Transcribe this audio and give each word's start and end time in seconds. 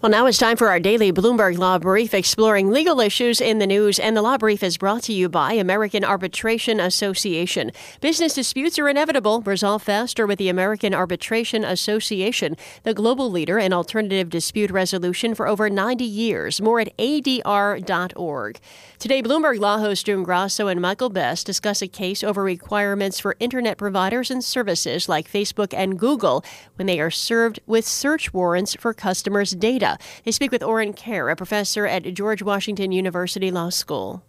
Well, 0.00 0.10
now 0.10 0.26
it's 0.26 0.38
time 0.38 0.56
for 0.56 0.68
our 0.68 0.78
daily 0.78 1.12
Bloomberg 1.12 1.58
Law 1.58 1.76
Brief 1.76 2.14
exploring 2.14 2.70
legal 2.70 3.00
issues 3.00 3.40
in 3.40 3.58
the 3.58 3.66
news. 3.66 3.98
And 3.98 4.16
the 4.16 4.22
Law 4.22 4.38
Brief 4.38 4.62
is 4.62 4.76
brought 4.76 5.02
to 5.02 5.12
you 5.12 5.28
by 5.28 5.54
American 5.54 6.04
Arbitration 6.04 6.78
Association. 6.78 7.72
Business 8.00 8.32
disputes 8.32 8.78
are 8.78 8.88
inevitable. 8.88 9.40
Resolve 9.40 9.82
faster 9.82 10.24
with 10.24 10.38
the 10.38 10.48
American 10.50 10.94
Arbitration 10.94 11.64
Association, 11.64 12.56
the 12.84 12.94
global 12.94 13.28
leader 13.28 13.58
in 13.58 13.72
alternative 13.72 14.30
dispute 14.30 14.70
resolution 14.70 15.34
for 15.34 15.48
over 15.48 15.68
90 15.68 16.04
years. 16.04 16.60
More 16.60 16.78
at 16.78 16.96
adr.org. 16.96 18.60
Today, 19.00 19.20
Bloomberg 19.20 19.58
Law 19.58 19.78
host 19.78 20.06
June 20.06 20.22
Grasso 20.22 20.68
and 20.68 20.80
Michael 20.80 21.10
Best 21.10 21.44
discuss 21.44 21.82
a 21.82 21.88
case 21.88 22.22
over 22.22 22.44
requirements 22.44 23.18
for 23.18 23.34
internet 23.40 23.78
providers 23.78 24.30
and 24.30 24.44
services 24.44 25.08
like 25.08 25.28
Facebook 25.28 25.74
and 25.76 25.98
Google 25.98 26.44
when 26.76 26.86
they 26.86 27.00
are 27.00 27.10
served 27.10 27.58
with 27.66 27.84
search 27.84 28.32
warrants 28.32 28.76
for 28.76 28.94
customers' 28.94 29.50
data. 29.50 29.87
They 30.24 30.32
speak 30.32 30.50
with 30.50 30.62
Orin 30.62 30.92
Kerr, 30.92 31.30
a 31.30 31.36
professor 31.36 31.86
at 31.86 32.02
George 32.14 32.42
Washington 32.42 32.92
University 32.92 33.50
Law 33.50 33.70
School. 33.70 34.22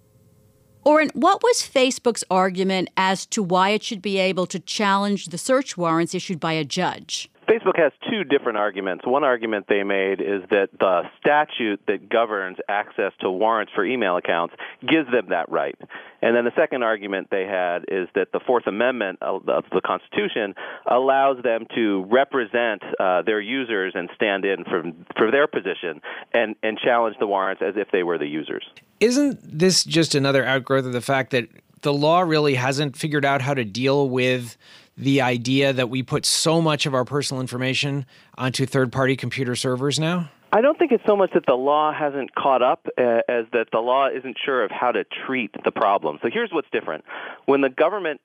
Orin, 0.85 1.12
what 1.13 1.44
was 1.44 1.62
Facebook's 1.62 2.23
argument 2.32 2.90
as 2.95 3.26
to 3.27 3.44
why 3.44 3.70
it 3.72 3.84
should 3.84 4.02
be 4.02 4.18
able 4.18 4.45
to 4.48 4.59
challenge 4.59 5.26
the 5.26 5.38
search 5.38 5.77
warrants 5.77 6.16
issued 6.16 6.40
by 6.40 6.54
a 6.54 6.63
judge? 6.63 7.30
Facebook 7.49 7.77
has 7.77 7.91
two 8.09 8.23
different 8.23 8.59
arguments. 8.59 9.08
One 9.08 9.23
argument 9.23 9.66
they 9.67 9.84
made 9.84 10.21
is 10.21 10.44
that 10.52 10.70
the 10.80 11.03
statute 11.20 11.81
that 11.88 12.07
governs 12.07 12.57
access 12.67 13.12
to 13.21 13.31
warrants 13.31 13.71
for 13.73 13.84
email 13.84 14.17
accounts 14.17 14.53
gives 14.81 15.09
them 15.12 15.30
that 15.30 15.49
right. 15.49 15.76
And 16.21 16.35
then 16.35 16.45
the 16.45 16.52
second 16.55 16.84
argument 16.84 17.30
they 17.31 17.45
had 17.45 17.85
is 17.88 18.07
that 18.13 18.31
the 18.34 18.40
Fourth 18.45 18.67
Amendment 18.67 19.20
of 19.21 19.45
the 19.45 19.81
Constitution 19.84 20.54
allows 20.85 21.41
them 21.41 21.66
to 21.73 22.05
represent 22.12 22.84
uh, 22.99 23.23
their 23.23 23.41
users 23.41 23.93
and 23.95 24.09
stand 24.13 24.45
in 24.45 24.63
for, 24.66 24.84
for 25.18 25.31
their 25.31 25.48
position 25.48 26.02
and, 26.34 26.55
and 26.62 26.77
challenge 26.77 27.16
the 27.20 27.27
warrants 27.27 27.63
as 27.66 27.73
if 27.77 27.88
they 27.91 28.04
were 28.04 28.20
the 28.20 28.27
users. 28.27 28.66
Isn't 28.99 29.40
this 29.41 29.84
just 29.84 30.13
another 30.13 30.46
outgrowth 30.46 30.85
of 30.85 30.93
the 30.93 31.02
fact 31.02 31.31
that 31.31 31.48
the 31.81 31.93
law 31.93 32.21
really 32.21 32.55
hasn't 32.55 32.98
figured 32.98 33.26
out 33.26 33.41
how 33.41 33.54
to 33.54 33.63
deal 33.63 34.09
with 34.09 34.57
the 35.00 35.22
idea 35.22 35.72
that 35.72 35.90
we 35.90 36.04
put 36.04 36.26
so 36.26 36.62
much 36.62 36.86
of 36.86 36.94
our 36.94 37.05
personal 37.05 37.40
information 37.40 38.05
onto 38.38 38.66
third 38.66 38.92
party 38.92 39.16
computer 39.16 39.55
servers 39.55 39.98
now? 39.98 40.30
I 40.52 40.62
don't 40.62 40.78
think 40.78 40.92
it's 40.92 41.04
so 41.08 41.16
much 41.16 41.32
that 41.36 41.46
the 41.48 41.54
law 41.54 41.94
hasn't 41.94 42.36
caught 42.36 42.62
up 42.62 42.88
uh, 42.98 43.22
as 43.30 43.46
that 43.54 43.68
the 43.72 43.80
law 43.80 44.10
isn't 44.10 44.38
sure 44.44 44.64
of 44.64 44.72
how 44.72 44.92
to 44.92 45.05
treat 45.26 45.52
the 45.64 45.72
problem. 45.72 46.20
So 46.22 46.30
here's 46.32 46.50
what's 46.52 46.68
different. 46.72 47.05
When 47.46 47.62
the 47.62 47.70
government 47.70 48.20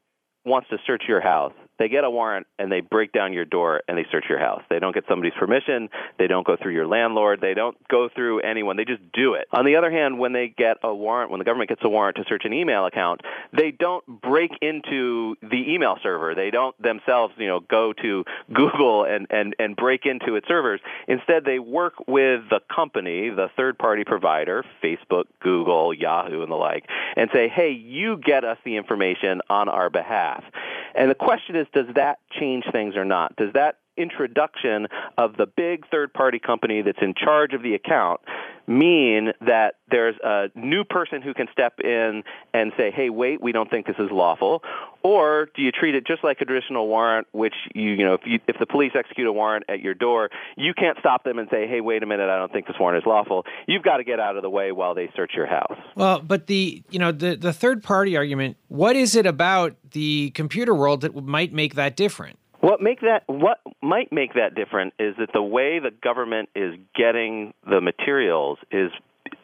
wants 0.44 0.68
to 0.70 0.78
search 0.86 1.04
your 1.06 1.20
house, 1.20 1.52
they 1.78 1.88
get 1.88 2.04
a 2.04 2.10
warrant 2.10 2.46
and 2.58 2.70
they 2.70 2.80
break 2.80 3.12
down 3.12 3.32
your 3.32 3.44
door 3.44 3.82
and 3.88 3.98
they 3.98 4.06
search 4.10 4.24
your 4.28 4.38
house. 4.38 4.62
They 4.70 4.78
don't 4.78 4.94
get 4.94 5.04
somebody's 5.08 5.32
permission. 5.38 5.88
They 6.18 6.26
don't 6.26 6.46
go 6.46 6.56
through 6.60 6.72
your 6.72 6.86
landlord. 6.86 7.40
They 7.40 7.54
don't 7.54 7.76
go 7.88 8.08
through 8.14 8.40
anyone. 8.40 8.76
They 8.76 8.84
just 8.84 9.02
do 9.12 9.34
it. 9.34 9.48
On 9.52 9.64
the 9.64 9.76
other 9.76 9.90
hand, 9.90 10.18
when 10.18 10.32
they 10.32 10.48
get 10.48 10.76
a 10.82 10.94
warrant, 10.94 11.30
when 11.30 11.38
the 11.38 11.44
government 11.44 11.68
gets 11.68 11.82
a 11.84 11.88
warrant 11.88 12.16
to 12.16 12.24
search 12.28 12.44
an 12.44 12.52
email 12.52 12.86
account, 12.86 13.22
they 13.52 13.70
don't 13.70 14.04
break 14.06 14.50
into 14.62 15.36
the 15.42 15.72
email 15.72 15.96
server. 16.02 16.34
They 16.34 16.50
don't 16.50 16.80
themselves, 16.80 17.34
you 17.36 17.46
know, 17.46 17.60
go 17.60 17.92
to 18.02 18.24
Google 18.52 19.04
and, 19.04 19.26
and, 19.30 19.56
and 19.58 19.76
break 19.76 20.06
into 20.06 20.36
its 20.36 20.46
servers. 20.46 20.80
Instead, 21.08 21.44
they 21.44 21.58
work 21.58 21.94
with 22.06 22.48
the 22.50 22.60
company, 22.74 23.30
the 23.30 23.48
third 23.56 23.78
party 23.78 24.04
provider, 24.04 24.64
Facebook, 24.82 25.24
Google, 25.40 25.92
Yahoo, 25.92 26.42
and 26.42 26.50
the 26.50 26.56
like, 26.56 26.86
and 27.16 27.30
say, 27.32 27.48
hey, 27.48 27.70
you 27.70 28.16
get 28.16 28.44
us 28.44 28.58
the 28.64 28.76
information 28.76 29.40
on 29.48 29.68
our 29.68 29.90
behalf. 29.90 30.44
And 30.94 31.10
the 31.10 31.14
question 31.14 31.56
is, 31.56 31.66
does 31.72 31.86
that 31.94 32.18
change 32.38 32.64
things 32.72 32.96
or 32.96 33.04
not? 33.04 33.36
Does 33.36 33.52
that 33.54 33.78
introduction 33.96 34.88
of 35.18 35.36
the 35.36 35.46
big 35.46 35.86
third 35.88 36.12
party 36.12 36.38
company 36.38 36.82
that's 36.82 36.98
in 37.00 37.14
charge 37.14 37.52
of 37.54 37.62
the 37.62 37.74
account 37.74 38.20
mean 38.66 39.32
that 39.40 39.74
there's 39.90 40.16
a 40.24 40.50
new 40.54 40.84
person 40.84 41.22
who 41.22 41.34
can 41.34 41.46
step 41.52 41.80
in 41.80 42.22
and 42.52 42.72
say, 42.76 42.90
hey, 42.90 43.10
wait, 43.10 43.42
we 43.42 43.52
don't 43.52 43.70
think 43.70 43.86
this 43.86 43.96
is 43.98 44.10
lawful? 44.10 44.62
Or 45.02 45.48
do 45.54 45.62
you 45.62 45.70
treat 45.70 45.94
it 45.94 46.06
just 46.06 46.24
like 46.24 46.40
a 46.40 46.44
traditional 46.44 46.88
warrant, 46.88 47.26
which 47.32 47.54
you, 47.74 47.90
you 47.90 48.04
know, 48.04 48.14
if, 48.14 48.22
you, 48.24 48.40
if 48.48 48.58
the 48.58 48.66
police 48.66 48.92
execute 48.94 49.26
a 49.26 49.32
warrant 49.32 49.66
at 49.68 49.80
your 49.80 49.94
door, 49.94 50.30
you 50.56 50.72
can't 50.72 50.98
stop 50.98 51.24
them 51.24 51.38
and 51.38 51.48
say, 51.50 51.66
hey, 51.66 51.80
wait 51.80 52.02
a 52.02 52.06
minute, 52.06 52.30
I 52.30 52.38
don't 52.38 52.52
think 52.52 52.66
this 52.66 52.76
warrant 52.80 53.02
is 53.02 53.06
lawful. 53.06 53.44
You've 53.66 53.82
got 53.82 53.98
to 53.98 54.04
get 54.04 54.18
out 54.18 54.36
of 54.36 54.42
the 54.42 54.50
way 54.50 54.72
while 54.72 54.94
they 54.94 55.10
search 55.14 55.32
your 55.34 55.46
house. 55.46 55.76
Well, 55.94 56.20
but 56.20 56.46
the, 56.46 56.82
you 56.90 56.98
know, 56.98 57.12
the, 57.12 57.36
the 57.36 57.52
third 57.52 57.82
party 57.82 58.16
argument, 58.16 58.56
what 58.68 58.96
is 58.96 59.14
it 59.14 59.26
about 59.26 59.76
the 59.90 60.30
computer 60.30 60.74
world 60.74 61.02
that 61.02 61.14
might 61.14 61.52
make 61.52 61.74
that 61.74 61.96
different? 61.96 62.38
What 62.64 62.80
make 62.80 63.02
that 63.02 63.24
what 63.26 63.60
might 63.82 64.10
make 64.10 64.32
that 64.34 64.54
different 64.54 64.94
is 64.98 65.14
that 65.18 65.34
the 65.34 65.42
way 65.42 65.80
the 65.80 65.90
government 65.90 66.48
is 66.54 66.74
getting 66.96 67.52
the 67.68 67.82
materials 67.82 68.58
is 68.70 68.90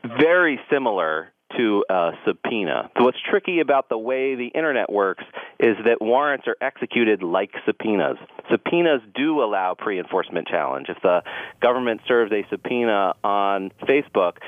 very 0.02 0.58
similar 0.72 1.30
to 1.54 1.84
a 1.90 2.12
subpoena. 2.26 2.90
So 2.96 3.04
what's 3.04 3.18
tricky 3.28 3.60
about 3.60 3.90
the 3.90 3.98
way 3.98 4.36
the 4.36 4.46
internet 4.46 4.90
works 4.90 5.24
is 5.58 5.76
that 5.84 6.00
warrants 6.00 6.46
are 6.46 6.56
executed 6.62 7.22
like 7.22 7.50
subpoenas. 7.66 8.16
Subpoenas 8.50 9.02
do 9.14 9.42
allow 9.42 9.74
pre-enforcement 9.74 10.48
challenge. 10.48 10.86
If 10.88 11.02
the 11.02 11.22
government 11.60 12.00
serves 12.08 12.32
a 12.32 12.46
subpoena 12.48 13.12
on 13.22 13.70
Facebook, 13.82 14.38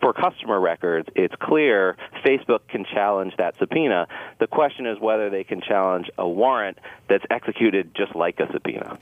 for 0.00 0.12
customer 0.12 0.58
records, 0.58 1.08
it's 1.14 1.34
clear 1.40 1.96
Facebook 2.24 2.60
can 2.68 2.84
challenge 2.84 3.34
that 3.38 3.56
subpoena. 3.58 4.06
The 4.38 4.46
question 4.46 4.86
is 4.86 4.98
whether 4.98 5.30
they 5.30 5.44
can 5.44 5.60
challenge 5.60 6.10
a 6.18 6.28
warrant 6.28 6.78
that's 7.08 7.24
executed 7.30 7.94
just 7.94 8.14
like 8.14 8.40
a 8.40 8.50
subpoena. 8.52 8.98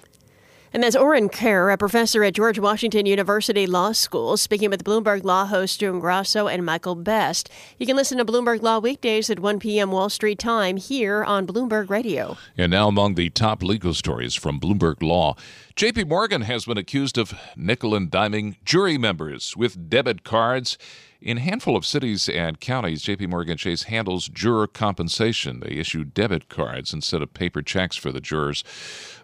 And 0.72 0.82
that's 0.82 0.94
Orin 0.94 1.30
Kerr, 1.30 1.70
a 1.70 1.78
professor 1.78 2.22
at 2.24 2.34
George 2.34 2.58
Washington 2.58 3.06
University 3.06 3.66
Law 3.66 3.92
School, 3.92 4.36
speaking 4.36 4.68
with 4.68 4.84
Bloomberg 4.84 5.24
Law 5.24 5.46
host 5.46 5.80
June 5.80 5.98
Grasso 5.98 6.46
and 6.46 6.64
Michael 6.64 6.94
Best. 6.94 7.48
You 7.78 7.86
can 7.86 7.96
listen 7.96 8.18
to 8.18 8.24
Bloomberg 8.24 8.60
Law 8.60 8.78
weekdays 8.78 9.30
at 9.30 9.40
1 9.40 9.60
p.m. 9.60 9.92
Wall 9.92 10.10
Street 10.10 10.38
time 10.38 10.76
here 10.76 11.24
on 11.24 11.46
Bloomberg 11.46 11.88
Radio. 11.88 12.36
And 12.58 12.70
now 12.70 12.88
among 12.88 13.14
the 13.14 13.30
top 13.30 13.62
legal 13.62 13.94
stories 13.94 14.34
from 14.34 14.60
Bloomberg 14.60 15.02
Law. 15.02 15.36
JP 15.74 16.08
Morgan 16.08 16.42
has 16.42 16.66
been 16.66 16.76
accused 16.76 17.16
of 17.16 17.32
nickel 17.56 17.94
and 17.94 18.10
diming 18.10 18.56
jury 18.62 18.98
members 18.98 19.56
with 19.56 19.88
debit 19.88 20.22
cards. 20.22 20.76
In 21.20 21.38
a 21.38 21.40
handful 21.40 21.76
of 21.76 21.84
cities 21.84 22.28
and 22.28 22.60
counties, 22.60 23.02
JP 23.02 23.30
Morgan 23.30 23.56
Chase 23.56 23.84
handles 23.84 24.28
juror 24.28 24.68
compensation. 24.68 25.58
They 25.58 25.72
issue 25.72 26.04
debit 26.04 26.48
cards 26.48 26.92
instead 26.92 27.22
of 27.22 27.34
paper 27.34 27.60
checks 27.60 27.96
for 27.96 28.12
the 28.12 28.20
jurors. 28.20 28.62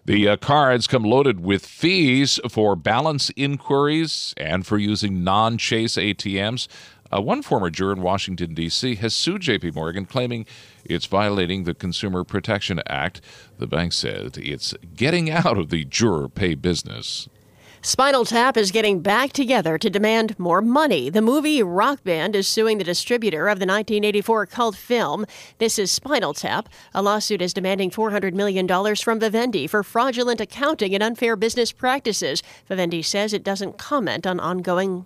The 0.03 0.27
uh, 0.27 0.35
cards 0.35 0.87
come 0.87 1.03
loaded 1.03 1.39
with 1.39 1.65
fees 1.65 2.37
for 2.49 2.75
balance 2.75 3.31
inquiries 3.37 4.33
and 4.35 4.67
for 4.67 4.77
using 4.77 5.23
non 5.23 5.57
Chase 5.57 5.95
ATMs. 5.95 6.67
Uh, 7.13 7.21
one 7.21 7.41
former 7.41 7.69
juror 7.69 7.93
in 7.93 8.01
Washington, 8.01 8.53
D.C., 8.53 8.95
has 8.95 9.15
sued 9.15 9.43
JP 9.43 9.75
Morgan, 9.75 10.05
claiming 10.05 10.45
it's 10.83 11.05
violating 11.05 11.63
the 11.63 11.73
Consumer 11.73 12.25
Protection 12.25 12.81
Act. 12.87 13.21
The 13.57 13.67
bank 13.67 13.93
said 13.93 14.37
it's 14.37 14.73
getting 14.95 15.29
out 15.29 15.57
of 15.57 15.69
the 15.69 15.85
juror 15.85 16.27
pay 16.27 16.55
business. 16.55 17.29
Spinal 17.85 18.25
Tap 18.25 18.57
is 18.57 18.71
getting 18.71 19.01
back 19.01 19.31
together 19.31 19.77
to 19.77 19.91
demand 19.91 20.39
more 20.39 20.59
money. 20.59 21.11
The 21.11 21.21
movie 21.21 21.61
Rock 21.61 22.03
Band 22.03 22.35
is 22.35 22.47
suing 22.47 22.79
the 22.79 22.83
distributor 22.83 23.47
of 23.47 23.59
the 23.59 23.67
1984 23.67 24.47
cult 24.47 24.75
film. 24.75 25.27
This 25.59 25.77
is 25.77 25.91
Spinal 25.91 26.33
Tap. 26.33 26.67
A 26.95 27.03
lawsuit 27.03 27.43
is 27.43 27.53
demanding 27.53 27.91
$400 27.91 28.33
million 28.33 28.67
from 28.95 29.19
Vivendi 29.19 29.67
for 29.67 29.83
fraudulent 29.83 30.41
accounting 30.41 30.95
and 30.95 31.03
unfair 31.03 31.35
business 31.35 31.71
practices. 31.71 32.41
Vivendi 32.67 33.03
says 33.03 33.33
it 33.33 33.43
doesn't 33.43 33.77
comment 33.77 34.25
on 34.25 34.39
ongoing 34.39 35.05